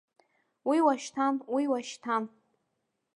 [0.67, 2.23] Уи уашьҭан, уи уашьҭан!